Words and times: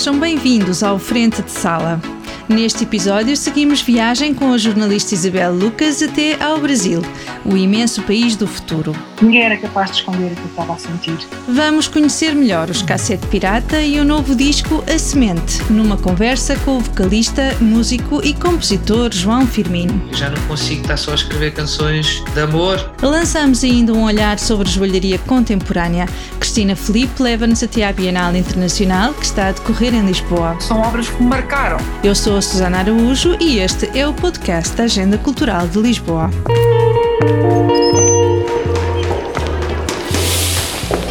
sejam 0.00 0.18
bem-vindos 0.18 0.82
ao 0.82 0.98
Frente 0.98 1.42
de 1.42 1.50
Sala. 1.50 2.00
Neste 2.50 2.82
episódio, 2.82 3.36
seguimos 3.36 3.80
viagem 3.80 4.34
com 4.34 4.52
a 4.52 4.58
jornalista 4.58 5.14
Isabel 5.14 5.54
Lucas 5.54 6.02
até 6.02 6.36
ao 6.42 6.58
Brasil, 6.58 7.00
o 7.44 7.56
imenso 7.56 8.02
país 8.02 8.34
do 8.34 8.44
futuro. 8.44 8.92
Ninguém 9.22 9.44
era 9.44 9.56
capaz 9.56 9.92
de 9.92 9.98
esconder 9.98 10.32
o 10.32 10.34
que 10.34 10.40
eu 10.40 10.46
estava 10.46 10.72
a 10.74 10.78
sentir. 10.78 11.16
Vamos 11.46 11.86
conhecer 11.86 12.34
melhor 12.34 12.68
os 12.68 12.82
Cassete 12.82 13.24
Pirata 13.28 13.80
e 13.80 14.00
o 14.00 14.04
novo 14.04 14.34
disco 14.34 14.82
A 14.92 14.98
Semente, 14.98 15.62
numa 15.70 15.96
conversa 15.96 16.56
com 16.64 16.78
o 16.78 16.80
vocalista, 16.80 17.54
músico 17.60 18.20
e 18.24 18.34
compositor 18.34 19.12
João 19.12 19.46
Firmino. 19.46 20.02
Já 20.10 20.28
não 20.28 20.42
consigo 20.48 20.82
estar 20.82 20.96
só 20.96 21.12
a 21.12 21.14
escrever 21.14 21.52
canções 21.52 22.20
de 22.34 22.40
amor. 22.40 22.94
Lançamos 23.00 23.62
ainda 23.62 23.92
um 23.92 24.02
olhar 24.02 24.40
sobre 24.40 24.66
a 24.66 24.70
joalharia 24.72 25.18
contemporânea. 25.20 26.06
Cristina 26.40 26.74
Felipe 26.74 27.22
leva-nos 27.22 27.62
até 27.62 27.86
à 27.86 27.92
Bienal 27.92 28.34
Internacional, 28.34 29.14
que 29.14 29.24
está 29.24 29.48
a 29.48 29.52
decorrer 29.52 29.94
em 29.94 30.04
Lisboa. 30.04 30.56
São 30.58 30.80
obras 30.80 31.08
que 31.08 31.22
me 31.22 31.28
marcaram. 31.28 31.76
Eu 32.02 32.12
sou 32.12 32.39
a 32.40 32.42
Susana 32.42 32.78
Araújo 32.78 33.36
e 33.38 33.58
este 33.58 33.98
é 33.98 34.06
o 34.06 34.14
podcast 34.14 34.74
da 34.74 34.84
Agenda 34.84 35.18
Cultural 35.18 35.68
de 35.68 35.78
Lisboa. 35.78 36.30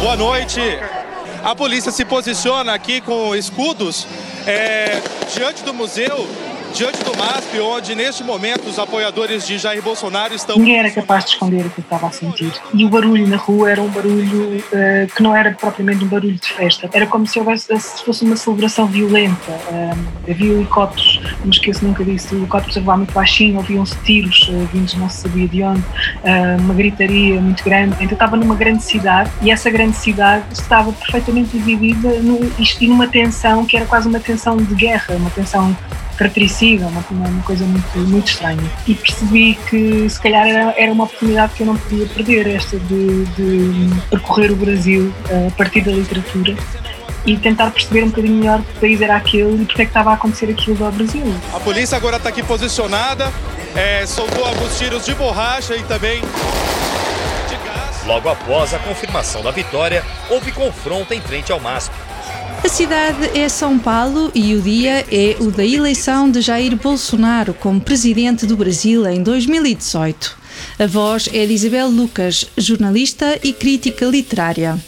Boa 0.00 0.16
noite. 0.16 0.60
A 1.44 1.54
polícia 1.54 1.92
se 1.92 2.04
posiciona 2.04 2.74
aqui 2.74 3.00
com 3.00 3.32
escudos 3.36 4.08
é, 4.44 5.00
diante 5.32 5.62
do 5.62 5.72
museu 5.72 6.26
diante 6.72 7.02
do 7.04 7.16
MASP, 7.16 7.60
onde 7.60 7.94
neste 7.94 8.22
momento 8.22 8.68
os 8.68 8.78
apoiadores 8.78 9.46
de 9.46 9.58
Jair 9.58 9.82
Bolsonaro 9.82 10.34
estão. 10.34 10.56
Ninguém 10.56 10.78
era 10.78 10.90
capaz 10.90 11.24
de 11.24 11.30
esconder 11.32 11.66
o 11.66 11.70
que 11.70 11.80
estava 11.80 12.06
a 12.06 12.12
sentir. 12.12 12.52
E 12.72 12.84
o 12.84 12.88
barulho 12.88 13.26
na 13.26 13.36
rua 13.36 13.70
era 13.70 13.82
um 13.82 13.88
barulho 13.88 14.56
uh, 14.56 15.14
que 15.14 15.22
não 15.22 15.34
era 15.34 15.52
propriamente 15.52 16.04
um 16.04 16.08
barulho 16.08 16.38
de 16.38 16.52
festa. 16.52 16.88
Era 16.92 17.06
como 17.06 17.26
se, 17.26 17.38
houvesse, 17.38 17.78
se 17.78 18.04
fosse 18.04 18.24
uma 18.24 18.36
celebração 18.36 18.86
violenta. 18.86 19.50
Uh, 19.50 20.30
havia 20.30 20.52
helicópteros, 20.52 21.20
não 21.44 21.50
esqueço 21.50 21.84
nunca 21.84 22.04
disso, 22.04 22.34
helicópteros 22.34 22.76
a 22.76 22.80
voar 22.80 22.96
muito 22.96 23.12
baixinho, 23.12 23.56
ouviam-se 23.56 23.96
tiros 24.04 24.48
uh, 24.48 24.68
vindos 24.72 24.94
não 24.94 25.08
se 25.08 25.22
sabia 25.22 25.48
de 25.48 25.62
onde, 25.62 25.82
uma 26.60 26.74
gritaria 26.74 27.40
muito 27.40 27.64
grande. 27.64 27.94
Então 28.00 28.12
estava 28.12 28.36
numa 28.36 28.54
grande 28.54 28.82
cidade 28.82 29.30
e 29.42 29.50
essa 29.50 29.70
grande 29.70 29.96
cidade 29.96 30.44
estava 30.52 30.92
perfeitamente 30.92 31.50
dividida 31.56 32.20
no, 32.20 32.38
e 32.58 32.86
numa 32.86 33.06
tensão 33.06 33.64
que 33.64 33.76
era 33.76 33.86
quase 33.86 34.08
uma 34.08 34.20
tensão 34.20 34.56
de 34.56 34.74
guerra, 34.74 35.16
uma 35.16 35.30
tensão 35.30 35.76
fratricida, 36.20 36.86
uma, 36.86 37.02
uma 37.10 37.42
coisa 37.42 37.64
muito, 37.64 37.98
muito 37.98 38.28
estranha. 38.28 38.62
E 38.86 38.94
percebi 38.94 39.58
que 39.70 40.06
se 40.10 40.20
calhar 40.20 40.46
era, 40.46 40.74
era 40.76 40.92
uma 40.92 41.04
oportunidade 41.04 41.54
que 41.54 41.62
eu 41.62 41.66
não 41.66 41.76
podia 41.78 42.06
perder, 42.08 42.46
esta 42.46 42.78
de, 42.78 43.24
de 43.24 43.90
percorrer 44.10 44.52
o 44.52 44.56
Brasil 44.56 45.10
eh, 45.30 45.48
a 45.48 45.50
partir 45.52 45.80
da 45.80 45.90
literatura 45.92 46.54
e 47.24 47.38
tentar 47.38 47.70
perceber 47.70 48.04
um 48.04 48.08
bocadinho 48.08 48.34
melhor 48.34 48.62
que 48.62 48.80
país 48.80 49.00
era 49.00 49.16
aquele 49.16 49.62
e 49.62 49.64
porque 49.64 49.82
é 49.82 49.84
que 49.86 49.90
estava 49.90 50.10
a 50.10 50.14
acontecer 50.14 50.50
aquilo 50.50 50.84
ao 50.84 50.92
Brasil. 50.92 51.24
A 51.54 51.60
polícia 51.60 51.96
agora 51.96 52.18
está 52.18 52.28
aqui 52.28 52.42
posicionada, 52.42 53.32
é, 53.74 54.04
soltou 54.04 54.44
alguns 54.44 54.76
tiros 54.78 55.06
de 55.06 55.14
borracha 55.14 55.74
e 55.74 55.82
também 55.84 56.20
de 56.20 57.56
gás. 57.66 58.04
Logo 58.06 58.28
após 58.28 58.74
a 58.74 58.78
confirmação 58.78 59.42
da 59.42 59.50
vitória, 59.50 60.04
houve 60.28 60.52
confronto 60.52 61.14
em 61.14 61.20
frente 61.20 61.50
ao 61.50 61.60
MASP. 61.60 61.94
A 62.62 62.68
cidade 62.68 63.38
é 63.38 63.48
São 63.48 63.78
Paulo 63.78 64.30
e 64.34 64.54
o 64.54 64.60
dia 64.60 65.06
é 65.10 65.36
o 65.40 65.50
da 65.50 65.64
eleição 65.64 66.30
de 66.30 66.42
Jair 66.42 66.76
Bolsonaro 66.76 67.54
como 67.54 67.80
presidente 67.80 68.44
do 68.44 68.54
Brasil 68.54 69.06
em 69.08 69.22
2018. 69.22 70.36
A 70.78 70.86
voz 70.86 71.26
é 71.32 71.46
de 71.46 71.54
Isabel 71.54 71.88
Lucas, 71.88 72.46
jornalista 72.58 73.38
e 73.42 73.54
crítica 73.54 74.04
literária. 74.04 74.78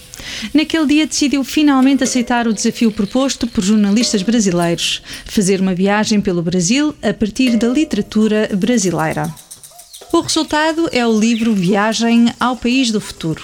Naquele 0.52 0.86
dia 0.86 1.06
decidiu 1.06 1.42
finalmente 1.42 2.04
aceitar 2.04 2.46
o 2.46 2.52
desafio 2.52 2.92
proposto 2.92 3.46
por 3.46 3.64
jornalistas 3.64 4.22
brasileiros, 4.22 5.02
fazer 5.24 5.58
uma 5.58 5.74
viagem 5.74 6.20
pelo 6.20 6.42
Brasil 6.42 6.94
a 7.02 7.14
partir 7.14 7.56
da 7.56 7.68
literatura 7.68 8.50
brasileira. 8.54 9.32
O 10.12 10.20
resultado 10.20 10.90
é 10.92 11.06
o 11.06 11.18
livro 11.18 11.54
Viagem 11.54 12.34
ao 12.38 12.54
País 12.54 12.90
do 12.90 13.00
Futuro. 13.00 13.42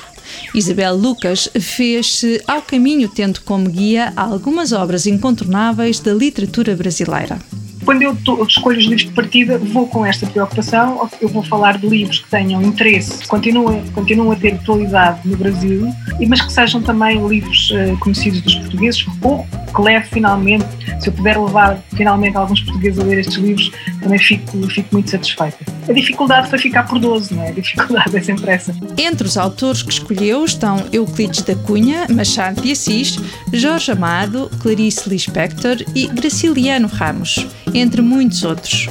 Isabel 0.54 0.94
Lucas 0.96 1.48
fez-se 1.60 2.42
ao 2.46 2.62
caminho 2.62 3.08
tendo 3.08 3.40
como 3.42 3.68
guia 3.68 4.12
algumas 4.16 4.72
obras 4.72 5.06
incontornáveis 5.06 6.00
da 6.00 6.12
literatura 6.12 6.74
brasileira 6.74 7.38
quando 7.88 8.02
eu 8.02 8.14
escolho 8.46 8.76
os 8.76 8.84
livros 8.84 9.06
de 9.06 9.12
partida, 9.12 9.56
vou 9.56 9.86
com 9.86 10.04
esta 10.04 10.26
preocupação. 10.26 11.08
Eu 11.22 11.28
vou 11.30 11.42
falar 11.42 11.78
de 11.78 11.88
livros 11.88 12.18
que 12.18 12.28
tenham 12.28 12.60
interesse, 12.60 13.26
continuem, 13.26 13.82
continuem 13.94 14.36
a 14.36 14.36
ter 14.38 14.52
atualidade 14.56 15.26
no 15.26 15.34
Brasil, 15.38 15.88
mas 16.28 16.42
que 16.42 16.52
sejam 16.52 16.82
também 16.82 17.26
livros 17.26 17.70
uh, 17.70 17.96
conhecidos 17.96 18.42
dos 18.42 18.56
portugueses, 18.56 19.06
ou 19.22 19.46
que 19.74 19.80
leve 19.80 20.06
finalmente, 20.08 20.66
se 21.00 21.08
eu 21.08 21.14
puder 21.14 21.38
levar 21.38 21.82
finalmente 21.96 22.36
alguns 22.36 22.60
portugueses 22.60 22.98
a 22.98 23.04
ler 23.04 23.20
estes 23.20 23.36
livros, 23.36 23.72
também 24.02 24.18
fico, 24.18 24.68
fico 24.68 24.88
muito 24.92 25.10
satisfeita. 25.10 25.56
A 25.88 25.92
dificuldade 25.94 26.50
foi 26.50 26.58
ficar 26.58 26.82
por 26.82 26.98
12, 26.98 27.32
não 27.32 27.42
é? 27.42 27.48
A 27.48 27.52
dificuldade 27.52 28.14
é 28.14 28.20
sempre 28.20 28.50
essa. 28.50 28.76
Entre 28.98 29.26
os 29.26 29.38
autores 29.38 29.82
que 29.82 29.92
escolheu 29.92 30.44
estão 30.44 30.84
Euclides 30.92 31.40
da 31.40 31.54
Cunha, 31.54 32.06
Machado 32.10 32.60
de 32.60 32.70
Assis, 32.70 33.18
Jorge 33.50 33.92
Amado, 33.92 34.50
Clarice 34.60 35.08
Lispector 35.08 35.76
e 35.94 36.06
Graciliano 36.08 36.86
Ramos 36.86 37.46
entre 37.74 38.00
muitos 38.00 38.44
outros. 38.44 38.88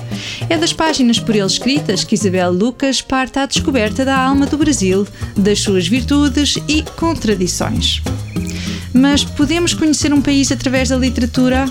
É 0.49 0.57
das 0.57 0.73
páginas 0.73 1.19
por 1.19 1.35
ele 1.35 1.45
escritas 1.45 2.03
que 2.03 2.15
Isabel 2.15 2.51
Lucas 2.51 3.01
parte 3.01 3.39
à 3.39 3.45
descoberta 3.45 4.03
da 4.05 4.17
alma 4.17 4.45
do 4.45 4.57
Brasil, 4.57 5.07
das 5.35 5.59
suas 5.59 5.87
virtudes 5.87 6.55
e 6.67 6.81
contradições. 6.81 8.01
Mas 8.93 9.23
podemos 9.23 9.73
conhecer 9.73 10.13
um 10.13 10.21
país 10.21 10.51
através 10.51 10.89
da 10.89 10.97
literatura? 10.97 11.65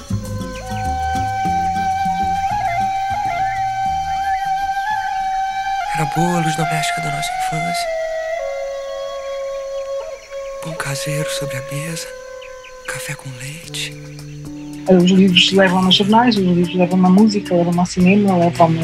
Era 5.95 6.05
boa 6.15 6.39
a 6.39 6.45
luz 6.45 6.55
doméstica 6.57 7.01
da 7.01 7.11
nossa 7.11 7.31
infância. 7.39 7.89
Pão 10.63 10.75
caseiro 10.75 11.31
sobre 11.31 11.57
a 11.57 11.63
mesa, 11.73 12.07
café 12.87 13.15
com 13.15 13.31
leite. 13.41 13.95
Os 14.89 15.11
livros 15.11 15.53
levam-me 15.53 15.89
a 15.89 15.91
jornais, 15.91 16.37
os 16.37 16.45
livros 16.45 16.75
levam-me 16.75 17.07
a 17.07 17.11
música, 17.11 17.55
levam-me 17.55 17.79
ao 17.81 17.87
cinema, 17.87 18.37
levam-me 18.37 18.81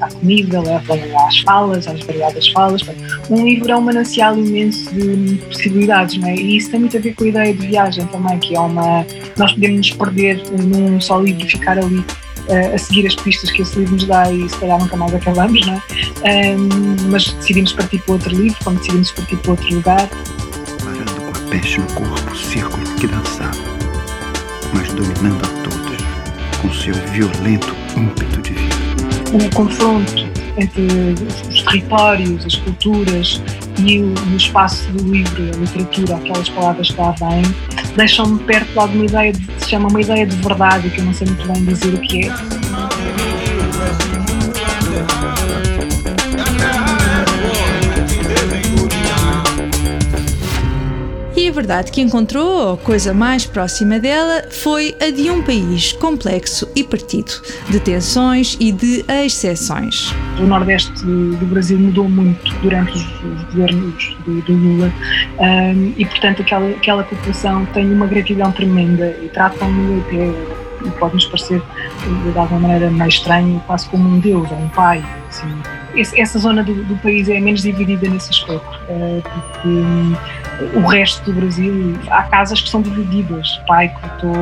à 0.00 0.08
comida, 0.08 0.60
levam-me 0.60 1.14
às 1.14 1.38
falas, 1.40 1.88
às 1.88 2.00
variadas 2.00 2.48
falas. 2.48 2.82
Um 3.30 3.44
livro 3.44 3.70
é 3.70 3.76
um 3.76 3.80
manancial 3.80 4.36
imenso 4.36 4.92
de 4.94 5.36
possibilidades, 5.46 6.18
não 6.18 6.28
é? 6.28 6.34
E 6.34 6.58
isso 6.58 6.70
tem 6.70 6.80
muito 6.80 6.96
a 6.96 7.00
ver 7.00 7.14
com 7.14 7.24
a 7.24 7.28
ideia 7.28 7.54
de 7.54 7.66
viagem 7.66 8.06
também, 8.08 8.38
que 8.40 8.54
é 8.54 8.60
uma. 8.60 9.06
Nós 9.38 9.52
podemos 9.52 9.76
nos 9.78 9.90
perder 9.90 10.42
num 10.50 11.00
só 11.00 11.18
livro 11.18 11.46
e 11.46 11.48
ficar 11.48 11.78
ali 11.78 11.98
uh, 11.98 12.74
a 12.74 12.78
seguir 12.78 13.06
as 13.06 13.14
pistas 13.14 13.50
que 13.50 13.62
esse 13.62 13.78
livro 13.78 13.94
nos 13.94 14.04
dá 14.04 14.30
e 14.30 14.48
se 14.48 14.56
calhar 14.58 14.78
nunca 14.78 14.96
mais 14.96 15.14
acabamos, 15.14 15.66
não 15.66 15.74
é? 15.74 16.56
Um, 16.56 17.10
mas 17.10 17.32
decidimos 17.32 17.72
partir 17.72 17.98
para 18.00 18.14
outro 18.14 18.36
livro, 18.36 18.58
como 18.62 18.76
decidimos 18.76 19.10
partir 19.12 19.36
para 19.36 19.50
outro 19.52 19.74
lugar. 19.74 20.08
Parando 20.84 21.12
com 21.12 21.38
a 21.38 21.50
peste 21.50 21.80
no 21.80 21.86
corpo, 21.86 22.30
o 22.30 22.36
círculo 22.36 22.84
que 22.96 23.06
dançava 23.06 23.71
mas 24.72 24.88
dominando 24.92 25.44
a 25.44 25.48
todos 25.68 25.82
com 26.60 26.72
seu 26.72 26.94
violento 27.12 27.74
ímpeto 27.96 28.42
de 28.42 28.50
vida. 28.50 28.74
O 29.32 29.54
confronto 29.54 30.32
entre 30.58 30.86
os 31.50 31.62
territórios, 31.62 32.44
as 32.44 32.56
culturas 32.56 33.42
e 33.78 34.00
o, 34.00 34.14
o 34.32 34.36
espaço 34.36 34.90
do 34.92 35.10
livro, 35.10 35.42
a 35.42 35.56
literatura, 35.56 36.16
aquelas 36.16 36.48
palavras 36.50 36.90
que 36.90 37.00
lá 37.00 37.12
vêm, 37.12 37.42
deixam-me 37.96 38.38
perto 38.40 38.70
de 38.72 38.78
alguma 38.78 39.04
ideia, 39.04 39.32
de, 39.32 39.46
se 39.58 39.70
chama 39.70 39.88
uma 39.88 40.00
ideia 40.00 40.26
de 40.26 40.36
verdade, 40.36 40.90
que 40.90 40.98
eu 40.98 41.04
não 41.04 41.14
sei 41.14 41.26
muito 41.26 41.46
bem 41.46 41.64
dizer 41.64 41.94
o 41.94 42.00
que 42.00 42.26
é 42.26 42.32
verdade 51.62 51.92
que 51.92 52.00
encontrou, 52.00 52.72
a 52.72 52.76
coisa 52.76 53.14
mais 53.14 53.46
próxima 53.46 54.00
dela, 54.00 54.42
foi 54.50 54.96
a 55.00 55.12
de 55.12 55.30
um 55.30 55.42
país 55.42 55.92
complexo 55.92 56.68
e 56.74 56.82
partido, 56.82 57.40
de 57.70 57.78
tensões 57.78 58.56
e 58.58 58.72
de 58.72 59.04
exceções. 59.08 60.12
O 60.40 60.42
Nordeste 60.42 60.90
do 61.04 61.46
Brasil 61.46 61.78
mudou 61.78 62.08
muito 62.08 62.52
durante 62.62 62.98
os, 62.98 63.04
governos 63.44 64.16
do, 64.26 64.52
Lula 64.52 64.92
um, 65.38 65.92
e, 65.96 66.04
portanto, 66.04 66.42
aquela, 66.42 66.68
aquela 66.68 67.04
população 67.04 67.64
tem 67.66 67.92
uma 67.92 68.08
gratidão 68.08 68.50
tremenda 68.50 69.16
e 69.22 69.28
tratam-no 69.28 70.00
até, 70.00 70.90
pode-nos 70.98 71.26
parecer 71.26 71.62
de 72.32 72.38
alguma 72.38 72.58
maneira 72.58 72.90
mais 72.90 73.14
estranho, 73.14 73.62
quase 73.68 73.88
como 73.88 74.08
um 74.08 74.18
deus 74.18 74.50
ou 74.50 74.58
um 74.58 74.68
pai. 74.70 75.00
Assim. 75.28 75.46
Essa 76.20 76.40
zona 76.40 76.64
do, 76.64 76.74
do 76.84 76.96
país 76.96 77.28
é 77.28 77.38
menos 77.38 77.62
dividida 77.62 78.08
nesse 78.08 78.30
aspecto, 78.30 78.80
uh, 78.88 79.22
porque 79.22 80.41
o 80.74 80.86
resto 80.86 81.24
do 81.24 81.40
Brasil, 81.40 81.98
há 82.10 82.22
casas 82.24 82.60
que 82.60 82.68
são 82.68 82.82
divididas. 82.82 83.58
O 83.58 83.66
pai 83.66 83.88
cortou 83.88 84.34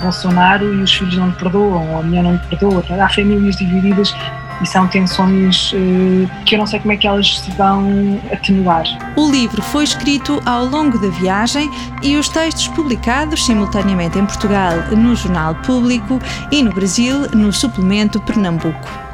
Bolsonaro 0.00 0.74
e 0.74 0.82
os 0.82 0.92
filhos 0.92 1.16
não 1.16 1.28
lhe 1.28 1.34
perdoam, 1.34 1.90
ou 1.90 1.98
a 1.98 2.02
mulher 2.02 2.22
não 2.22 2.32
lhe 2.32 2.40
perdoa. 2.48 2.84
Há 3.02 3.08
famílias 3.08 3.56
divididas 3.56 4.14
e 4.60 4.66
são 4.66 4.86
tensões 4.88 5.72
uh, 5.72 6.44
que 6.44 6.54
eu 6.54 6.58
não 6.58 6.66
sei 6.66 6.80
como 6.80 6.92
é 6.92 6.96
que 6.96 7.06
elas 7.06 7.38
se 7.38 7.50
vão 7.52 8.20
atenuar. 8.32 8.84
O 9.16 9.30
livro 9.30 9.62
foi 9.62 9.84
escrito 9.84 10.40
ao 10.44 10.64
longo 10.64 10.98
da 10.98 11.08
viagem 11.08 11.70
e 12.02 12.16
os 12.16 12.28
textos 12.28 12.68
publicados 12.68 13.44
simultaneamente 13.44 14.18
em 14.18 14.26
Portugal 14.26 14.72
no 14.96 15.14
Jornal 15.14 15.54
Público 15.56 16.18
e 16.50 16.62
no 16.62 16.72
Brasil 16.72 17.28
no 17.32 17.52
suplemento 17.52 18.20
Pernambuco. 18.20 19.07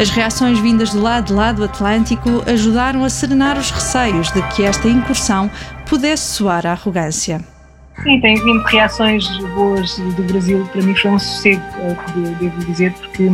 As 0.00 0.10
reações 0.10 0.58
vindas 0.58 0.90
do 0.90 1.00
lado 1.00 1.26
de 1.26 1.32
lá 1.32 1.52
do 1.52 1.64
Atlântico 1.64 2.42
ajudaram 2.46 3.04
a 3.04 3.10
serenar 3.10 3.56
os 3.56 3.70
receios 3.70 4.30
de 4.32 4.42
que 4.48 4.64
esta 4.64 4.88
incursão 4.88 5.48
pudesse 5.88 6.34
soar 6.34 6.66
a 6.66 6.72
arrogância. 6.72 7.40
Sim, 8.02 8.20
tem 8.20 8.34
vindo 8.34 8.60
reações 8.64 9.24
boas 9.54 9.96
do 9.98 10.22
Brasil. 10.24 10.68
Para 10.72 10.82
mim 10.82 10.96
foi 10.96 11.12
um 11.12 11.18
sossego, 11.18 11.62
eh, 11.80 12.34
devo 12.40 12.58
dizer, 12.64 12.92
porque 12.94 13.30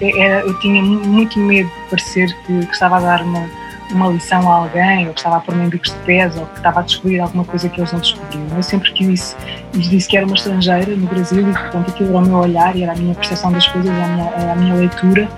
é, 0.00 0.42
eu 0.42 0.58
tinha 0.58 0.82
muito 0.82 1.38
medo 1.38 1.68
de 1.68 1.90
parecer 1.90 2.36
que, 2.46 2.52
estava 2.72 2.96
a 2.96 3.00
dar 3.00 3.22
uma, 3.22 3.48
uma 3.92 4.08
lição 4.08 4.50
a 4.50 4.56
alguém, 4.56 5.06
ou 5.06 5.14
que 5.14 5.20
estava 5.20 5.36
a 5.36 5.40
pôr 5.40 5.54
bicos 5.54 5.92
de 5.92 5.98
pés, 6.00 6.36
ou 6.36 6.46
que 6.46 6.56
estava 6.56 6.80
a 6.80 6.82
descobrir 6.82 7.20
alguma 7.20 7.44
coisa 7.44 7.68
que 7.68 7.80
eles 7.80 7.92
não 7.92 8.00
descobriram. 8.00 8.56
Eu 8.56 8.62
sempre 8.64 8.92
que 8.92 9.06
disse, 9.06 9.36
disse 9.72 10.08
que 10.08 10.16
era 10.16 10.26
uma 10.26 10.34
estrangeira 10.34 10.96
no 10.96 11.06
Brasil 11.06 11.48
e, 11.48 11.52
portanto, 11.52 11.90
aquilo 11.92 12.10
era 12.10 12.18
o 12.18 12.26
meu 12.26 12.38
olhar 12.38 12.74
e 12.74 12.82
era 12.82 12.92
a 12.92 12.96
minha 12.96 13.14
percepção 13.14 13.52
das 13.52 13.68
coisas, 13.68 13.88
a 13.88 14.08
minha, 14.08 14.52
a 14.52 14.56
minha 14.56 14.74
leitura. 14.74 15.28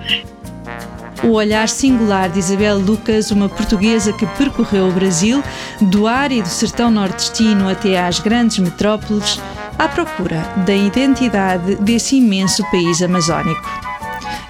O 1.23 1.31
olhar 1.31 1.67
singular 1.67 2.29
de 2.29 2.39
Isabel 2.39 2.77
Lucas, 2.77 3.31
uma 3.31 3.49
portuguesa 3.49 4.13
que 4.13 4.25
percorreu 4.25 4.89
o 4.89 4.91
Brasil, 4.91 5.43
do 5.81 6.07
árido 6.07 6.47
sertão 6.47 6.91
nordestino 6.91 7.69
até 7.69 7.99
às 7.99 8.19
grandes 8.19 8.59
metrópoles, 8.59 9.39
à 9.77 9.87
procura 9.87 10.41
da 10.65 10.75
identidade 10.75 11.75
desse 11.75 12.17
imenso 12.17 12.63
país 12.69 13.01
amazónico. 13.01 13.67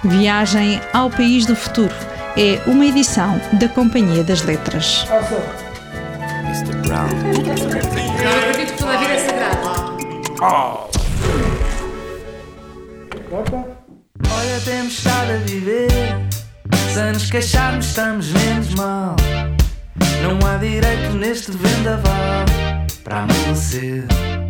Viagem 0.04 0.80
ao 0.92 1.10
País 1.10 1.46
do 1.46 1.56
Futuro 1.56 1.94
é 2.36 2.60
uma 2.66 2.84
edição 2.84 3.40
da 3.54 3.68
Companhia 3.68 4.22
das 4.22 4.42
Letras. 4.42 5.06
Olha, 14.30 14.60
temos 14.64 14.92
estado 14.92 15.32
a 15.32 15.36
viver 15.38 16.25
nos 16.96 17.30
queixarmos, 17.30 17.86
estamos 17.86 18.28
menos 18.32 18.70
mal. 18.74 19.16
Não 20.22 20.48
há 20.48 20.56
direito 20.56 21.12
neste 21.14 21.50
vendaval 21.52 22.46
para 23.04 23.24
amanhecer. 23.24 24.04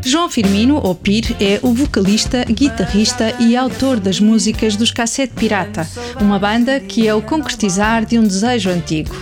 João 0.04 0.30
Firmino, 0.30 0.76
ou 0.76 0.94
Pir, 0.94 1.34
é 1.40 1.58
o 1.60 1.74
vocalista, 1.74 2.44
guitarrista 2.44 3.34
e 3.40 3.56
autor 3.56 3.98
das 3.98 4.20
músicas 4.20 4.76
dos 4.76 4.92
Cassete 4.92 5.34
Pirata, 5.34 5.88
uma 6.20 6.38
banda 6.38 6.78
que 6.78 7.08
é 7.08 7.12
o 7.12 7.20
concretizar 7.20 8.04
de 8.04 8.16
um 8.16 8.22
desejo 8.22 8.70
antigo. 8.70 9.16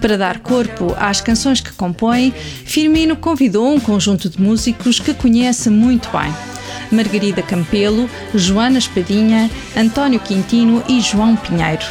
Para 0.00 0.16
dar 0.16 0.38
corpo 0.38 0.94
às 0.98 1.20
canções 1.20 1.60
que 1.60 1.72
compõe, 1.72 2.32
Firmino 2.64 3.14
convidou 3.14 3.74
um 3.74 3.78
conjunto 3.78 4.30
de 4.30 4.40
músicos 4.40 4.98
que 4.98 5.12
conhece 5.12 5.68
muito 5.68 6.08
bem. 6.08 6.32
Margarida 6.90 7.42
Campelo, 7.42 8.08
Joana 8.34 8.78
Espadinha, 8.78 9.50
António 9.76 10.20
Quintino 10.20 10.82
e 10.88 11.02
João 11.02 11.36
Pinheiro. 11.36 11.84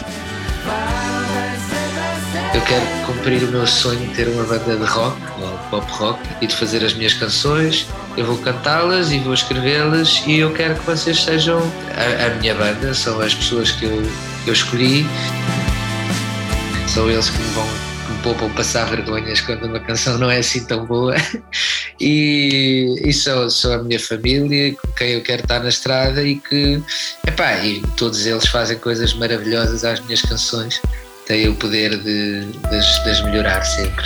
Eu 2.53 2.61
quero 2.61 2.85
cumprir 3.07 3.43
o 3.43 3.47
meu 3.47 3.65
sonho 3.65 3.99
de 3.99 4.13
ter 4.13 4.27
uma 4.27 4.43
banda 4.43 4.75
de 4.75 4.85
rock, 4.85 5.19
ou 5.41 5.57
pop 5.69 5.91
rock, 5.91 6.19
e 6.39 6.45
de 6.45 6.55
fazer 6.55 6.85
as 6.85 6.93
minhas 6.93 7.13
canções. 7.13 7.87
Eu 8.15 8.25
vou 8.25 8.37
cantá-las 8.37 9.11
e 9.11 9.17
vou 9.17 9.33
escrevê-las 9.33 10.21
e 10.27 10.37
eu 10.37 10.53
quero 10.53 10.75
que 10.75 10.85
vocês 10.85 11.23
sejam 11.23 11.59
a, 11.95 12.27
a 12.27 12.29
minha 12.35 12.53
banda, 12.53 12.93
são 12.93 13.19
as 13.19 13.33
pessoas 13.33 13.71
que 13.71 13.85
eu, 13.85 14.03
eu 14.45 14.53
escolhi. 14.53 15.03
São 16.87 17.09
eles 17.09 17.29
que 17.29 17.39
me 17.39 17.49
vão 17.55 17.67
me 18.09 18.17
poupam 18.21 18.49
passar 18.49 18.85
vergonhas 18.85 19.41
quando 19.41 19.65
uma 19.65 19.79
canção 19.79 20.19
não 20.19 20.29
é 20.29 20.37
assim 20.37 20.63
tão 20.65 20.85
boa. 20.85 21.15
E, 21.99 22.95
e 23.05 23.13
são, 23.13 23.49
são 23.49 23.71
a 23.71 23.77
minha 23.77 23.99
família, 23.99 24.73
com 24.73 24.91
quem 24.93 25.11
eu 25.11 25.21
quero 25.21 25.43
estar 25.43 25.59
na 25.61 25.69
estrada 25.69 26.23
e 26.23 26.35
que, 26.35 26.81
epá, 27.25 27.55
e 27.63 27.81
todos 27.95 28.25
eles 28.25 28.47
fazem 28.47 28.77
coisas 28.79 29.13
maravilhosas 29.13 29.85
às 29.85 29.99
minhas 30.01 30.21
canções 30.23 30.81
tem 31.25 31.47
o 31.47 31.55
poder 31.55 31.97
de, 31.97 32.45
de, 32.45 33.03
de 33.03 33.09
as 33.09 33.21
melhorar 33.23 33.63
sempre. 33.63 34.05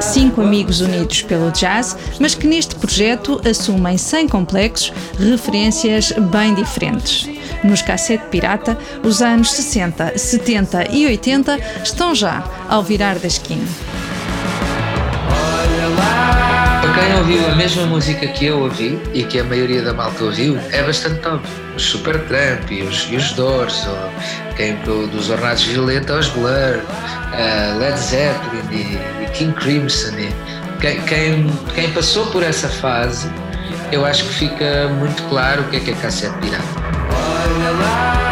cinco 0.00 0.42
amigos 0.42 0.80
unidos 0.80 1.22
pelo 1.22 1.50
jazz, 1.50 1.96
mas 2.20 2.34
que 2.34 2.46
neste 2.46 2.74
projeto 2.76 3.40
assumem 3.48 3.96
sem 3.96 4.28
complexos 4.28 4.92
referências 5.18 6.12
bem 6.12 6.54
diferentes. 6.54 7.28
Nos 7.62 7.82
cassete 7.82 8.24
pirata, 8.30 8.76
os 9.02 9.22
anos 9.22 9.52
60, 9.52 10.16
70 10.18 10.90
e 10.90 11.06
80 11.06 11.58
estão 11.82 12.14
já 12.14 12.44
ao 12.68 12.82
virar 12.82 13.18
da 13.18 13.26
esquina. 13.26 13.66
Quem 16.94 17.14
ouviu 17.18 17.46
a 17.50 17.54
mesma 17.56 17.86
música 17.86 18.26
que 18.28 18.46
eu 18.46 18.60
ouvi 18.60 19.00
e 19.12 19.24
que 19.24 19.40
a 19.40 19.44
maioria 19.44 19.82
da 19.82 19.92
malta 19.92 20.24
ouviu, 20.24 20.58
é 20.70 20.82
bastante 20.82 21.26
óbvio. 21.26 21.64
Os 21.76 21.82
Supertramp 21.82 22.70
e 22.70 22.82
os, 22.82 23.10
os 23.10 23.32
Doors, 23.32 23.86
ou 23.86 24.10
quem, 24.56 24.76
dos 25.10 25.28
Ornados 25.28 25.64
Violeta 25.64 26.14
aos 26.14 26.28
Blur, 26.28 26.46
uh, 26.46 27.78
Led 27.78 27.98
Zeppelin 27.98 28.62
e, 28.70 29.24
e 29.24 29.30
King 29.32 29.52
Crimson. 29.54 30.16
E 30.18 30.32
quem, 30.80 31.00
quem, 31.02 31.46
quem 31.74 31.90
passou 31.92 32.26
por 32.26 32.42
essa 32.42 32.68
fase, 32.68 33.28
eu 33.90 34.06
acho 34.06 34.24
que 34.24 34.34
fica 34.34 34.88
muito 34.98 35.22
claro 35.28 35.62
o 35.62 35.64
que 35.70 35.76
é 35.76 35.80
que 35.80 35.90
é 35.90 35.94
cassete 35.94 36.36
pirata. 36.38 38.23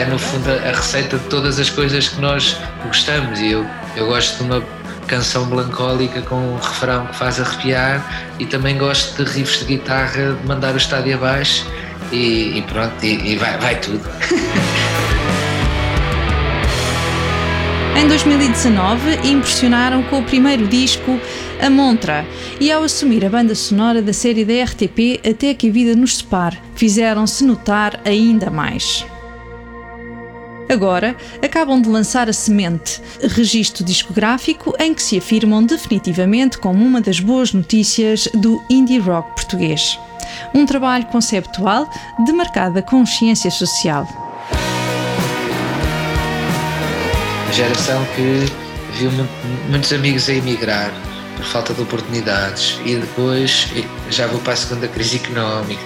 É 0.00 0.06
no 0.06 0.18
fundo 0.18 0.48
a 0.50 0.74
receita 0.74 1.18
de 1.18 1.24
todas 1.24 1.58
as 1.58 1.68
coisas 1.68 2.08
que 2.08 2.18
nós 2.22 2.56
gostamos 2.86 3.38
e 3.38 3.50
eu, 3.50 3.66
eu 3.94 4.06
gosto 4.06 4.38
de 4.38 4.44
uma 4.44 4.62
canção 5.06 5.44
melancólica 5.44 6.22
com 6.22 6.36
um 6.36 6.56
refrão 6.56 7.06
que 7.06 7.16
faz 7.16 7.38
arrepiar 7.38 8.02
e 8.38 8.46
também 8.46 8.78
gosto 8.78 9.22
de 9.22 9.30
riffs 9.30 9.58
de 9.58 9.76
guitarra 9.76 10.32
de 10.32 10.46
mandar 10.46 10.72
o 10.72 10.78
estádio 10.78 11.16
abaixo 11.16 11.66
e, 12.10 12.56
e 12.56 12.62
pronto, 12.62 12.94
e, 13.04 13.32
e 13.32 13.36
vai, 13.36 13.58
vai 13.58 13.78
tudo. 13.78 14.00
Em 17.94 18.08
2019, 18.08 19.28
impressionaram 19.28 20.02
com 20.04 20.20
o 20.20 20.24
primeiro 20.24 20.66
disco, 20.66 21.20
A 21.60 21.68
Montra, 21.68 22.24
e 22.58 22.72
ao 22.72 22.82
assumir 22.82 23.26
a 23.26 23.28
banda 23.28 23.54
sonora 23.54 24.00
da 24.00 24.14
série 24.14 24.46
da 24.46 24.64
RTP 24.64 25.20
Até 25.28 25.52
que 25.52 25.68
a 25.68 25.72
Vida 25.72 25.94
nos 25.94 26.16
Separe, 26.16 26.56
fizeram-se 26.74 27.44
notar 27.44 28.00
ainda 28.06 28.48
mais. 28.50 29.04
Agora, 30.70 31.16
acabam 31.42 31.82
de 31.82 31.88
lançar 31.88 32.28
a 32.28 32.32
Semente, 32.32 33.02
registro 33.20 33.82
discográfico 33.82 34.72
em 34.78 34.94
que 34.94 35.02
se 35.02 35.18
afirmam 35.18 35.64
definitivamente 35.64 36.58
como 36.58 36.84
uma 36.84 37.00
das 37.00 37.18
boas 37.18 37.52
notícias 37.52 38.28
do 38.34 38.62
indie 38.70 39.00
rock 39.00 39.34
português. 39.34 39.98
Um 40.54 40.64
trabalho 40.64 41.06
conceptual 41.06 41.90
de 42.24 42.32
marcada 42.32 42.80
consciência 42.82 43.50
social. 43.50 44.06
Uma 47.46 47.52
geração 47.52 48.06
que 48.14 48.46
viu 48.96 49.10
muitos 49.68 49.92
amigos 49.92 50.28
a 50.28 50.34
emigrar 50.34 50.92
por 51.36 51.46
falta 51.46 51.74
de 51.74 51.82
oportunidades 51.82 52.78
e 52.86 52.94
depois 52.94 53.66
já 54.08 54.28
vou 54.28 54.40
para 54.40 54.52
a 54.52 54.56
segunda 54.56 54.86
crise 54.86 55.16
económica 55.16 55.82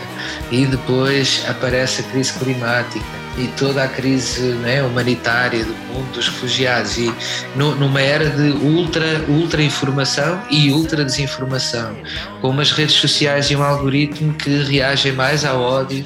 e 0.51 0.67
depois 0.67 1.43
aparece 1.49 2.03
a 2.03 2.05
crise 2.05 2.35
climática 2.35 3.24
e 3.37 3.49
toda 3.59 3.85
a 3.85 3.89
crise 3.89 4.41
né, 4.55 4.83
humanitária 4.83 5.65
do 5.65 5.75
mundo 5.75 6.13
dos 6.13 6.29
refugiados. 6.29 6.97
E 6.97 7.13
no, 7.57 7.75
numa 7.75 8.01
era 8.01 8.31
de 8.31 8.51
ultra 8.65 9.25
ultra 9.29 9.63
informação 9.63 10.41
e 10.51 10.71
ultra 10.71 11.05
desinformação 11.05 11.97
com 12.41 12.51
umas 12.51 12.71
redes 12.73 12.95
sociais 12.95 13.51
e 13.51 13.57
um 13.57 13.63
algoritmo 13.63 14.33
que 14.35 14.63
reagem 14.65 15.13
mais 15.13 15.45
ao 15.45 15.61
ódio 15.61 16.05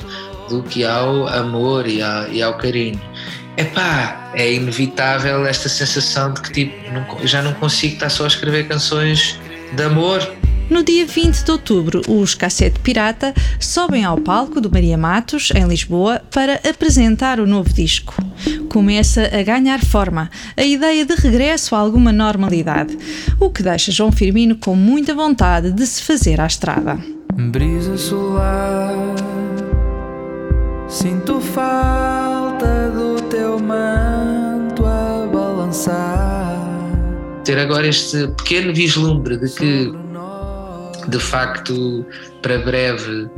do 0.49 0.63
que 0.63 0.85
ao 0.85 1.29
amor 1.29 1.87
e, 1.87 2.01
ao, 2.01 2.29
e 2.29 2.43
ao 2.43 2.55
carinho. 2.57 3.01
Epá, 3.57 4.31
é 4.35 4.53
inevitável 4.53 5.45
esta 5.45 5.69
sensação 5.69 6.33
de 6.33 6.41
que 6.43 6.53
tipo, 6.53 6.93
não, 6.93 7.27
já 7.27 7.43
não 7.43 7.53
consigo 7.55 7.95
estar 7.95 8.09
só 8.09 8.25
a 8.25 8.29
escrever 8.29 8.69
canções 8.69 9.39
de 9.73 9.83
amor 9.83 10.38
no 10.71 10.83
dia 10.83 11.07
20 11.07 11.45
de 11.45 11.51
outubro, 11.51 12.03
os 12.09 12.35
Cassete 12.35 12.81
Pirata 12.81 13.35
sobem 13.59 14.05
ao 14.05 14.19
palco 14.19 14.61
do 14.61 14.71
Maria 14.71 14.99
Matos, 14.99 15.51
em 15.55 15.67
Lisboa, 15.67 16.21
para 16.31 16.61
apresentar 16.69 17.41
o 17.41 17.47
novo 17.47 17.73
disco. 17.73 18.15
Começa 18.69 19.31
a 19.33 19.43
ganhar 19.43 19.85
forma 19.85 20.31
a 20.57 20.63
ideia 20.63 21.05
de 21.05 21.15
regresso 21.15 21.75
a 21.75 21.79
alguma 21.79 22.13
normalidade, 22.13 22.97
o 23.41 23.51
que 23.51 23.63
deixa 23.63 23.91
João 23.91 24.13
Firmino 24.13 24.57
com 24.57 24.75
muita 24.75 25.15
vontade 25.15 25.73
de 25.73 25.87
se 25.87 26.03
fazer 26.03 26.41
à 26.41 26.47
estrada. 26.47 26.99
Brisa 27.35 27.97
solar, 27.97 28.95
sinto 30.89 31.41
falta 31.41 32.91
do 32.91 33.21
teu 33.29 33.59
manto 33.59 34.85
a 34.85 35.29
balançar 35.33 36.69
Ter 37.49 37.59
agora 37.59 37.87
este 37.87 38.29
pequeno 38.29 38.75
vislumbre 38.75 39.39
de 39.39 39.49
que 39.49 40.08
de 41.09 41.19
facto 41.19 42.07
para 42.43 42.59
breve 42.59 43.29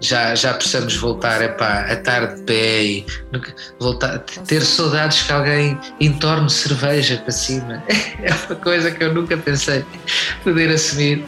já, 0.00 0.34
já 0.34 0.54
possamos 0.54 0.96
voltar 0.96 1.42
epá, 1.42 1.84
a 1.86 1.92
estar 1.92 2.34
de 2.34 2.42
pé 2.42 2.82
e 2.82 3.06
voltar, 3.78 4.18
ter 4.18 4.62
saudades 4.62 5.22
que 5.22 5.32
alguém 5.32 5.78
entorne 6.00 6.48
cerveja 6.48 7.18
para 7.18 7.32
cima. 7.32 7.82
É 8.22 8.34
uma 8.34 8.56
coisa 8.56 8.90
que 8.90 9.02
eu 9.02 9.14
nunca 9.14 9.36
pensei 9.36 9.84
poder 10.44 10.70
assumir. 10.70 11.24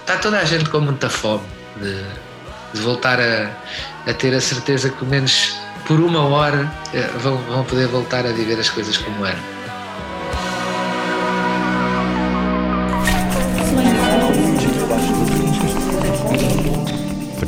Está 0.00 0.16
toda 0.16 0.38
a 0.38 0.44
gente 0.44 0.68
com 0.68 0.80
muita 0.80 1.08
fome 1.08 1.44
de, 1.80 2.02
de 2.74 2.80
voltar 2.80 3.20
a, 3.20 3.50
a 4.08 4.14
ter 4.14 4.34
a 4.34 4.40
certeza 4.40 4.90
que 4.90 4.96
pelo 4.96 5.10
menos 5.10 5.56
por 5.86 6.00
uma 6.00 6.24
hora 6.26 6.70
eh, 6.92 7.08
vão, 7.18 7.36
vão 7.36 7.64
poder 7.64 7.86
voltar 7.86 8.26
a 8.26 8.32
viver 8.32 8.58
as 8.58 8.68
coisas 8.68 8.96
como 8.96 9.24
eram 9.24 9.57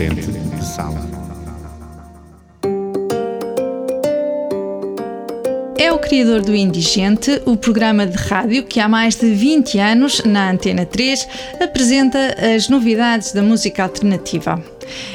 frente 0.00 0.30
de 0.32 0.64
sala. 0.64 0.98
É 5.76 5.92
o 5.92 5.98
criador 5.98 6.40
do 6.40 6.54
Indigente, 6.54 7.42
o 7.44 7.54
programa 7.54 8.06
de 8.06 8.16
rádio 8.16 8.64
que 8.64 8.80
há 8.80 8.88
mais 8.88 9.16
de 9.16 9.30
20 9.34 9.78
anos, 9.78 10.22
na 10.24 10.50
Antena 10.50 10.86
3, 10.86 11.28
apresenta 11.62 12.34
as 12.54 12.70
novidades 12.70 13.32
da 13.32 13.42
música 13.42 13.82
alternativa. 13.82 14.62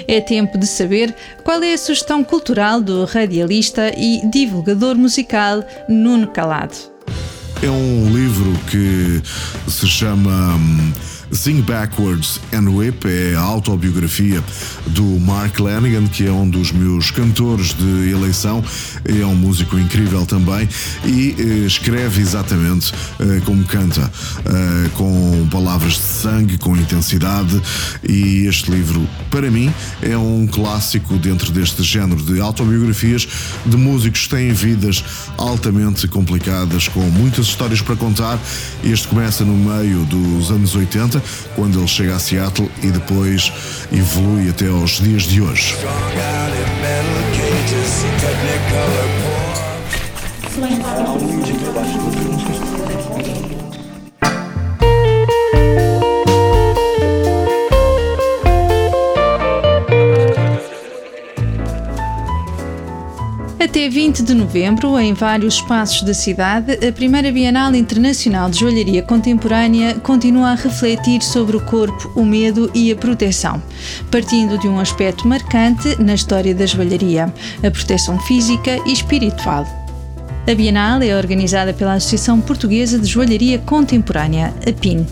É 0.08 0.22
tempo 0.22 0.58
de 0.58 0.68
saber 0.68 1.16
qual 1.44 1.64
é 1.64 1.74
a 1.74 1.78
sugestão 1.78 2.24
cultural 2.24 2.80
do 2.80 3.06
radialista 3.06 3.92
e 3.98 4.22
divulgador 4.30 4.96
musical 4.96 5.64
Nuno 5.90 6.28
Calado. 6.28 6.76
É 7.64 7.70
um 7.70 8.10
livro 8.14 8.54
que 8.70 9.22
se 9.68 9.88
chama 9.88 10.60
Sing 11.32 11.62
Backwards 11.62 12.40
and 12.54 12.70
Whip 12.70 13.06
é 13.08 13.36
a 13.36 13.42
autobiografia 13.42 14.44
do 14.88 15.04
Mark 15.20 15.60
Lanigan, 15.60 16.06
que 16.08 16.26
é 16.26 16.32
um 16.32 16.50
dos 16.50 16.72
meus 16.72 17.12
cantores 17.12 17.74
de 17.74 18.12
eleição, 18.12 18.64
é 19.04 19.26
um 19.26 19.36
músico 19.36 19.78
incrível 19.80 20.26
também 20.26 20.68
e 21.04 21.36
eh, 21.38 21.44
escreve 21.66 22.22
exatamente 22.22 22.94
eh, 23.20 23.42
como 23.46 23.64
canta, 23.66 24.12
eh, 24.46 24.90
com 24.94 25.48
palavras 25.52 25.94
de 25.94 26.00
sangue, 26.00 26.58
com 26.58 26.76
intensidade. 26.76 27.62
E 28.08 28.46
este 28.48 28.70
livro, 28.70 29.08
para 29.30 29.50
mim, 29.50 29.74
é 30.02 30.18
um 30.18 30.48
clássico 30.48 31.18
dentro 31.18 31.52
deste 31.52 31.84
género 31.84 32.22
de 32.22 32.40
autobiografias 32.40 33.28
de 33.66 33.78
músicos 33.78 34.24
que 34.24 34.30
têm 34.30 34.54
vidas 34.54 35.04
altamente 35.38 36.08
complicadas, 36.08 36.88
com 36.88 37.02
muitas 37.02 37.48
histórias 37.48 37.82
para 37.82 37.96
contar. 37.96 38.40
Este 38.84 39.08
começa 39.08 39.44
no 39.44 39.56
meio 39.56 40.06
dos 40.06 40.52
anos 40.52 40.76
80 40.76 41.15
quando 41.56 41.80
ele 41.80 41.88
chega 41.88 42.16
a 42.16 42.20
Seattle 42.20 42.70
e 42.82 42.88
depois 42.88 43.52
evolui 43.92 44.50
até 44.50 44.68
aos 44.68 45.00
dias 45.00 45.24
de 45.24 45.42
hoje. 45.42 45.76
Até 63.66 63.90
20 63.90 64.22
de 64.22 64.36
novembro, 64.36 64.98
em 65.00 65.16
vários 65.16 65.56
espaços 65.56 66.04
da 66.04 66.14
cidade, 66.14 66.74
a 66.88 66.92
primeira 66.92 67.32
Bienal 67.32 67.74
Internacional 67.74 68.48
de 68.48 68.60
Joalharia 68.60 69.02
Contemporânea 69.02 69.96
continua 69.96 70.50
a 70.50 70.56
refletir 70.56 71.24
sobre 71.24 71.58
o 71.58 71.62
corpo, 71.62 72.12
o 72.16 72.24
medo 72.24 72.70
e 72.76 72.92
a 72.92 72.96
proteção, 72.96 73.60
partindo 74.12 74.56
de 74.60 74.68
um 74.68 74.80
aspecto 74.80 75.28
marcante 75.28 76.00
na 76.00 76.14
história 76.14 76.54
da 76.54 76.68
joalharia, 76.68 77.34
a 77.66 77.72
proteção 77.72 78.20
física 78.20 78.78
e 78.86 78.94
espiritual. 78.94 79.66
A 80.48 80.54
Bienal 80.54 81.02
é 81.02 81.18
organizada 81.18 81.74
pela 81.74 81.96
Associação 81.96 82.40
Portuguesa 82.40 83.00
de 83.00 83.08
Joalharia 83.08 83.58
Contemporânea, 83.58 84.54
a 84.64 84.72
PIN. 84.72 85.08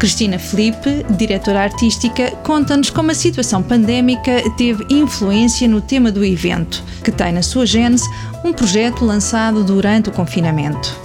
Cristina 0.00 0.38
Felipe, 0.38 1.04
diretora 1.10 1.60
artística, 1.60 2.30
conta-nos 2.42 2.88
como 2.88 3.10
a 3.10 3.14
situação 3.14 3.62
pandémica 3.62 4.42
teve 4.56 4.82
influência 4.88 5.68
no 5.68 5.82
tema 5.82 6.10
do 6.10 6.24
evento, 6.24 6.82
que 7.04 7.12
tem 7.12 7.32
na 7.32 7.42
sua 7.42 7.66
gênese 7.66 8.08
um 8.42 8.50
projeto 8.50 9.04
lançado 9.04 9.62
durante 9.62 10.08
o 10.08 10.12
confinamento. 10.12 10.98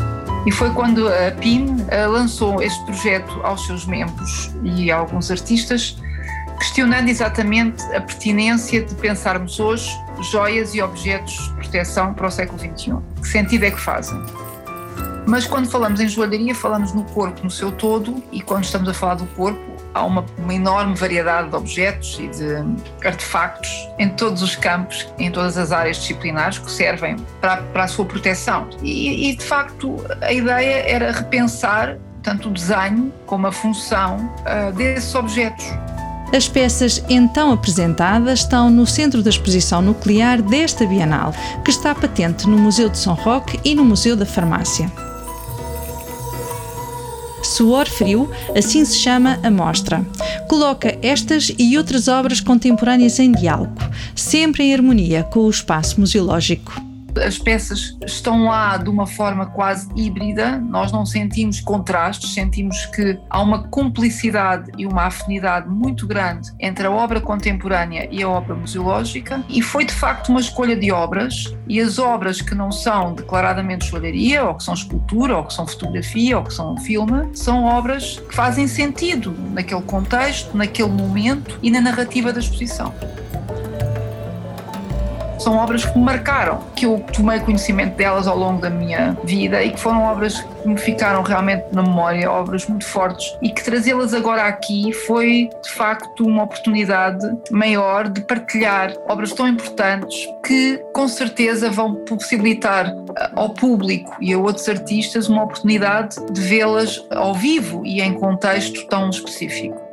E 0.47 0.51
foi 0.51 0.69
quando 0.69 1.09
a 1.09 1.29
PIN 1.31 1.75
eh, 1.89 2.07
lançou 2.07 2.61
este 2.61 2.81
projeto 2.85 3.41
aos 3.43 3.65
seus 3.65 3.85
membros 3.85 4.51
e 4.63 4.89
a 4.89 4.95
alguns 4.95 5.29
artistas, 5.29 5.97
questionando 6.57 7.09
exatamente 7.09 7.83
a 7.93 7.99
pertinência 7.99 8.81
de 8.81 8.95
pensarmos 8.95 9.59
hoje 9.59 9.89
joias 10.21 10.73
e 10.73 10.81
objetos 10.81 11.33
de 11.33 11.53
proteção 11.55 12.13
para 12.13 12.27
o 12.27 12.31
século 12.31 12.57
XXI. 12.57 12.95
Que 13.21 13.27
sentido 13.27 13.65
é 13.65 13.71
que 13.71 13.81
fazem? 13.81 14.17
Mas 15.25 15.47
quando 15.47 15.67
falamos 15.67 15.99
em 15.99 16.07
joalharia, 16.07 16.53
falamos 16.53 16.93
no 16.93 17.03
corpo 17.03 17.41
no 17.43 17.49
seu 17.49 17.71
todo, 17.71 18.23
e 18.31 18.41
quando 18.41 18.63
estamos 18.63 18.87
a 18.87 18.93
falar 18.93 19.15
do 19.15 19.25
corpo, 19.27 19.59
há 19.93 20.03
uma, 20.03 20.25
uma, 20.37 20.53
enorme 20.53 20.93
variedade 20.95 21.49
de 21.49 21.55
objetos 21.55 22.19
e 22.19 22.27
de 22.27 23.07
artefactos 23.07 23.89
em 23.97 24.09
todos 24.09 24.43
os 24.43 24.55
campos, 24.55 25.07
em 25.17 25.31
todas 25.31 25.57
as 25.57 25.71
áreas 25.71 25.97
disciplinares 25.97 26.59
que 26.59 26.69
servem 26.69 27.15
para, 27.41 27.57
para 27.57 27.85
a 27.85 27.87
sua 27.87 28.05
proteção. 28.05 28.67
E, 28.83 29.29
e, 29.29 29.35
de 29.35 29.43
facto, 29.43 29.95
a 30.21 30.31
ideia 30.31 30.83
era 30.87 31.11
repensar 31.11 31.97
tanto 32.21 32.49
o 32.49 32.51
desenho 32.51 33.13
como 33.25 33.47
a 33.47 33.51
função 33.51 34.17
uh, 34.41 34.71
desses 34.73 35.13
objetos. 35.15 35.65
As 36.35 36.49
peças 36.49 37.03
então 37.07 37.53
apresentadas 37.53 38.39
estão 38.39 38.69
no 38.69 38.85
centro 38.85 39.23
da 39.23 39.29
exposição 39.29 39.81
nuclear 39.81 40.41
desta 40.41 40.85
Bienal, 40.85 41.33
que 41.63 41.69
está 41.69 41.95
patente 41.95 42.47
no 42.47 42.57
Museu 42.57 42.89
de 42.89 42.97
São 42.97 43.13
Roque 43.13 43.59
e 43.63 43.73
no 43.73 43.85
Museu 43.85 44.15
da 44.15 44.25
Farmácia. 44.25 44.91
Suor 47.55 47.87
Frio, 47.87 48.29
assim 48.53 48.83
se 48.83 48.97
chama 48.97 49.39
a 49.41 49.49
mostra. 49.49 50.05
Coloca 50.49 50.97
estas 51.01 51.53
e 51.57 51.77
outras 51.77 52.09
obras 52.09 52.41
contemporâneas 52.41 53.17
em 53.17 53.31
diálogo, 53.31 53.79
sempre 54.13 54.65
em 54.65 54.73
harmonia 54.73 55.23
com 55.23 55.39
o 55.39 55.49
espaço 55.49 55.97
museológico 55.97 56.84
as 57.23 57.37
peças 57.37 57.97
estão 58.05 58.45
lá 58.45 58.77
de 58.77 58.89
uma 58.89 59.07
forma 59.07 59.45
quase 59.45 59.87
híbrida, 59.95 60.57
nós 60.57 60.91
não 60.91 61.05
sentimos 61.05 61.59
contrastes, 61.59 62.33
sentimos 62.33 62.85
que 62.87 63.17
há 63.29 63.41
uma 63.41 63.63
cumplicidade 63.67 64.71
e 64.77 64.85
uma 64.85 65.03
afinidade 65.03 65.67
muito 65.69 66.05
grande 66.07 66.51
entre 66.59 66.87
a 66.87 66.91
obra 66.91 67.21
contemporânea 67.21 68.07
e 68.11 68.23
a 68.23 68.29
obra 68.29 68.55
museológica, 68.55 69.43
e 69.49 69.61
foi 69.61 69.85
de 69.85 69.93
facto 69.93 70.29
uma 70.29 70.39
escolha 70.39 70.75
de 70.75 70.91
obras, 70.91 71.55
e 71.67 71.79
as 71.79 71.99
obras 71.99 72.41
que 72.41 72.55
não 72.55 72.71
são 72.71 73.13
declaradamente 73.13 73.87
joalharia, 73.87 74.43
ou 74.43 74.55
que 74.55 74.63
são 74.63 74.73
escultura, 74.73 75.37
ou 75.37 75.43
que 75.43 75.53
são 75.53 75.67
fotografia, 75.67 76.37
ou 76.37 76.43
que 76.43 76.53
são 76.53 76.77
filme, 76.77 77.29
são 77.33 77.63
obras 77.63 78.19
que 78.27 78.35
fazem 78.35 78.67
sentido 78.67 79.35
naquele 79.51 79.81
contexto, 79.81 80.55
naquele 80.55 80.89
momento 80.89 81.59
e 81.61 81.71
na 81.71 81.81
narrativa 81.81 82.31
da 82.31 82.39
exposição 82.39 82.93
são 85.45 85.57
obras 85.57 85.85
que 85.85 85.95
me 85.95 86.03
marcaram, 86.03 86.59
que 86.75 86.87
eu 86.87 87.05
tomei 87.13 87.39
conhecimento 87.39 87.95
delas 87.95 88.25
ao 88.25 88.35
longo 88.35 88.59
da 88.59 88.69
minha 88.69 89.15
vida 89.23 89.63
e 89.63 89.69
que 89.69 89.79
foram 89.79 90.01
obras 90.01 90.41
que 90.41 90.67
me 90.67 90.75
ficaram 90.75 91.21
realmente 91.21 91.65
na 91.71 91.83
memória, 91.83 92.31
obras 92.31 92.65
muito 92.67 92.85
fortes. 92.87 93.37
E 93.43 93.51
que 93.51 93.63
trazê-las 93.63 94.15
agora 94.15 94.41
aqui 94.41 94.91
foi 95.05 95.47
de 95.63 95.69
facto 95.69 96.25
uma 96.25 96.43
oportunidade 96.43 97.23
maior 97.51 98.09
de 98.09 98.21
partilhar 98.21 98.91
obras 99.07 99.33
tão 99.33 99.47
importantes 99.47 100.27
que 100.43 100.83
com 100.91 101.07
certeza 101.07 101.69
vão 101.69 101.93
possibilitar 101.93 102.87
eh, 102.87 103.31
ao 103.35 103.49
público 103.49 104.15
e 104.19 104.33
a 104.33 104.39
outros 104.39 104.67
artistas 104.67 105.29
uma 105.29 105.43
oportunidade 105.43 106.15
de 106.31 106.41
vê-las 106.41 107.05
ao 107.11 107.35
vivo 107.35 107.85
e 107.85 108.01
em 108.01 108.13
contexto 108.13 108.87
tão 108.87 109.11
específico 109.11 109.84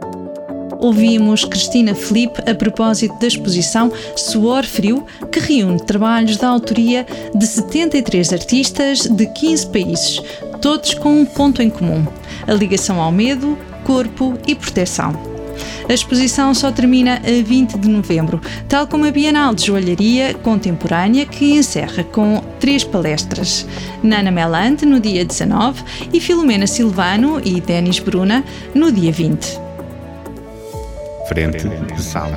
ouvimos 0.83 1.45
Cristina 1.45 1.95
Felipe 1.95 2.43
a 2.51 2.55
propósito 2.55 3.19
da 3.19 3.27
exposição 3.27 3.91
Suor 4.17 4.65
Frio, 4.65 5.07
que 5.31 5.39
reúne 5.39 5.81
trabalhos 5.81 6.37
da 6.37 6.49
autoria 6.49 7.07
de 7.35 7.47
73 7.47 8.33
artistas 8.33 9.07
de 9.07 9.27
15 9.27 9.67
países, 9.69 10.21
todos 10.61 10.93
com 10.95 11.21
um 11.21 11.25
ponto 11.25 11.62
em 11.62 11.71
comum: 11.71 12.05
a 12.47 12.53
ligação 12.53 13.01
ao 13.01 13.12
medo, 13.12 13.57
corpo 13.85 14.37
e 14.47 14.55
proteção. 14.55 15.33
A 15.89 15.93
exposição 15.93 16.55
só 16.55 16.73
termina 16.73 17.17
a 17.17 17.43
20 17.45 17.79
de 17.79 17.89
novembro, 17.89 18.41
tal 18.69 18.87
como 18.87 19.07
a 19.07 19.11
Bienal 19.11 19.55
de 19.55 19.67
Joalharia 19.67 20.35
Contemporânea, 20.35 21.27
que 21.27 21.53
encerra 21.53 22.03
com 22.03 22.43
três 22.59 22.83
palestras. 22.83 23.67
Nana 24.03 24.31
Melante, 24.31 24.87
no 24.87 24.99
dia 24.99 25.25
19, 25.25 25.83
e 26.12 26.21
Filomena 26.21 26.67
Silvano 26.67 27.41
e 27.45 27.61
Denis 27.61 27.99
Bruna, 27.99 28.43
no 28.75 28.91
dia 28.91 29.12
20 29.12 29.62
frente 31.33 31.67
de 31.67 32.03
sala. 32.03 32.37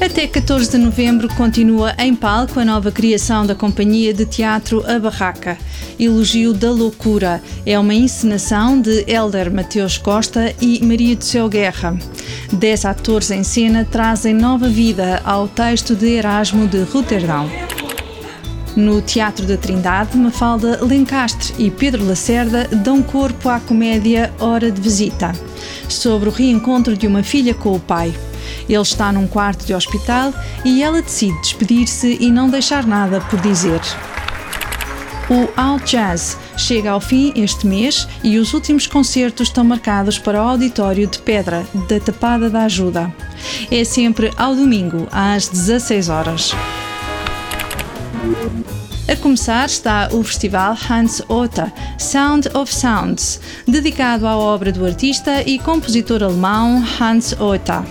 Até 0.00 0.26
14 0.26 0.70
de 0.70 0.78
novembro 0.78 1.28
continua 1.34 1.94
em 1.98 2.14
palco 2.14 2.60
a 2.60 2.64
nova 2.64 2.90
criação 2.90 3.46
da 3.46 3.54
companhia 3.54 4.12
de 4.12 4.26
teatro 4.26 4.84
A 4.86 4.98
Barraca. 4.98 5.56
Elogio 5.98 6.52
da 6.52 6.70
Loucura 6.70 7.42
é 7.64 7.78
uma 7.78 7.94
encenação 7.94 8.80
de 8.80 9.04
Elder 9.06 9.52
Mateus 9.52 9.96
Costa 9.96 10.54
e 10.60 10.84
Maria 10.84 11.16
do 11.16 11.24
Céu 11.24 11.48
Guerra. 11.48 11.96
Dez 12.52 12.84
atores 12.84 13.30
em 13.30 13.44
cena 13.44 13.86
trazem 13.90 14.34
nova 14.34 14.68
vida 14.68 15.22
ao 15.24 15.48
texto 15.48 15.94
de 15.94 16.06
Erasmo 16.06 16.66
de 16.66 16.82
Roterdão. 16.82 17.69
No 18.76 19.02
Teatro 19.02 19.46
da 19.46 19.56
Trindade, 19.56 20.16
Mafalda 20.16 20.78
Lencastre 20.84 21.54
e 21.58 21.70
Pedro 21.70 22.06
Lacerda 22.06 22.68
dão 22.68 23.02
corpo 23.02 23.48
à 23.48 23.58
comédia 23.58 24.32
Hora 24.38 24.70
de 24.70 24.80
Visita, 24.80 25.32
sobre 25.88 26.28
o 26.28 26.32
reencontro 26.32 26.96
de 26.96 27.06
uma 27.06 27.22
filha 27.22 27.52
com 27.52 27.74
o 27.74 27.80
pai. 27.80 28.14
Ele 28.68 28.82
está 28.82 29.12
num 29.12 29.26
quarto 29.26 29.66
de 29.66 29.74
hospital 29.74 30.32
e 30.64 30.82
ela 30.82 31.02
decide 31.02 31.38
despedir-se 31.40 32.16
e 32.20 32.30
não 32.30 32.48
deixar 32.48 32.86
nada 32.86 33.20
por 33.22 33.40
dizer. 33.40 33.80
O 35.28 35.48
Out 35.60 35.84
Jazz 35.84 36.36
chega 36.56 36.90
ao 36.90 37.00
fim 37.00 37.32
este 37.36 37.66
mês 37.66 38.06
e 38.22 38.38
os 38.38 38.52
últimos 38.52 38.86
concertos 38.86 39.48
estão 39.48 39.62
marcados 39.64 40.18
para 40.18 40.42
o 40.42 40.48
Auditório 40.48 41.06
de 41.06 41.18
Pedra 41.20 41.64
da 41.88 42.00
Tapada 42.00 42.50
da 42.50 42.64
Ajuda. 42.64 43.12
É 43.70 43.84
sempre 43.84 44.32
ao 44.36 44.54
domingo, 44.54 45.06
às 45.10 45.48
16 45.48 46.08
horas. 46.08 46.52
A 49.08 49.16
começar 49.16 49.66
está 49.66 50.08
o 50.12 50.22
festival 50.22 50.76
Hans 50.88 51.22
Otta, 51.28 51.72
Sound 51.98 52.48
of 52.54 52.72
Sounds, 52.72 53.40
dedicado 53.66 54.26
à 54.26 54.36
obra 54.36 54.70
do 54.70 54.84
artista 54.84 55.42
e 55.42 55.58
compositor 55.58 56.22
alemão 56.22 56.84
Hans 57.00 57.32
Otta. 57.40 57.84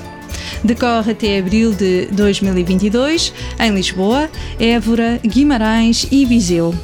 Decorre 0.63 1.13
até 1.13 1.39
abril 1.39 1.73
de 1.73 2.05
2022 2.11 3.33
em 3.59 3.73
Lisboa, 3.73 4.29
Évora, 4.59 5.19
Guimarães 5.25 6.07
e 6.11 6.25
Viseu. 6.25 6.75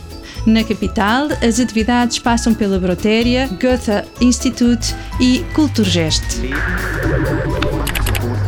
Na 0.45 0.63
capital, 0.63 1.27
as 1.41 1.59
atividades 1.59 2.19
passam 2.19 2.53
pela 2.53 2.79
Brotéria, 2.79 3.47
Goethe 3.47 4.05
Institute 4.21 4.93
e 5.19 5.45
Culturgest. 5.53 6.41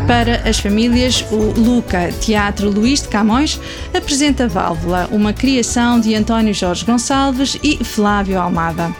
Para 0.08 0.50
as 0.50 0.58
famílias, 0.58 1.24
o 1.30 1.60
Luca 1.60 2.10
Teatro 2.22 2.70
Luís 2.70 3.02
de 3.02 3.10
Camões 3.10 3.60
apresenta 3.94 4.48
Válvula, 4.48 5.10
uma 5.12 5.34
criação 5.34 6.00
de 6.00 6.16
António 6.16 6.54
Jorge 6.54 6.86
Gonçalves 6.86 7.58
e 7.62 7.84
Flávio 7.84 8.40
Almada. 8.40 8.96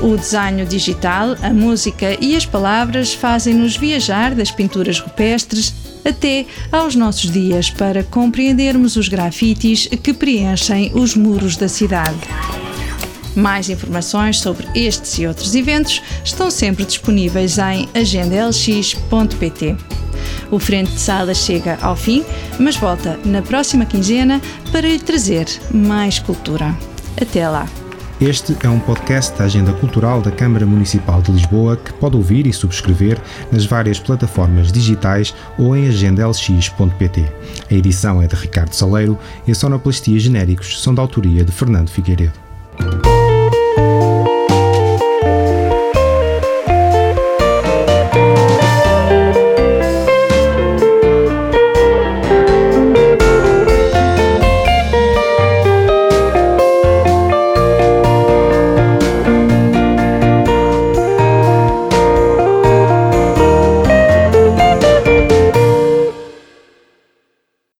O 0.00 0.14
desenho 0.14 0.66
digital, 0.66 1.36
a 1.42 1.50
música 1.50 2.18
e 2.20 2.36
as 2.36 2.44
palavras 2.44 3.14
fazem-nos 3.14 3.78
viajar 3.78 4.34
das 4.34 4.50
pinturas 4.50 5.00
rupestres 5.00 5.72
até 6.04 6.44
aos 6.70 6.94
nossos 6.94 7.30
dias 7.30 7.70
para 7.70 8.02
compreendermos 8.02 8.96
os 8.96 9.08
grafites 9.08 9.88
que 10.02 10.12
preenchem 10.12 10.92
os 10.94 11.16
muros 11.16 11.56
da 11.56 11.68
cidade. 11.68 12.18
Mais 13.34 13.70
informações 13.70 14.38
sobre 14.38 14.66
estes 14.74 15.18
e 15.18 15.26
outros 15.26 15.54
eventos 15.54 16.02
estão 16.22 16.50
sempre 16.50 16.84
disponíveis 16.84 17.56
em 17.56 17.88
agendalx.pt. 17.94 19.76
O 20.52 20.58
Frente 20.58 20.92
de 20.92 21.00
Sala 21.00 21.32
chega 21.32 21.78
ao 21.80 21.96
fim, 21.96 22.22
mas 22.60 22.76
volta 22.76 23.18
na 23.24 23.40
próxima 23.40 23.86
quinzena 23.86 24.38
para 24.70 24.86
lhe 24.86 24.98
trazer 24.98 25.46
mais 25.72 26.18
cultura. 26.18 26.76
Até 27.20 27.48
lá! 27.48 27.66
Este 28.20 28.54
é 28.62 28.68
um 28.68 28.78
podcast 28.78 29.36
da 29.36 29.44
Agenda 29.44 29.72
Cultural 29.72 30.20
da 30.20 30.30
Câmara 30.30 30.66
Municipal 30.66 31.22
de 31.22 31.32
Lisboa 31.32 31.78
que 31.78 31.92
pode 31.94 32.16
ouvir 32.18 32.46
e 32.46 32.52
subscrever 32.52 33.18
nas 33.50 33.64
várias 33.64 33.98
plataformas 33.98 34.70
digitais 34.70 35.34
ou 35.58 35.74
em 35.74 35.88
agendalx.pt. 35.88 37.24
A 37.70 37.74
edição 37.74 38.20
é 38.20 38.26
de 38.26 38.36
Ricardo 38.36 38.74
Saleiro 38.74 39.18
e 39.46 39.52
a 39.52 39.54
sonoplastia 39.54 40.20
genéricos 40.20 40.82
são 40.82 40.94
da 40.94 41.00
autoria 41.00 41.44
de 41.44 41.50
Fernando 41.50 41.88
Figueiredo. 41.88 42.38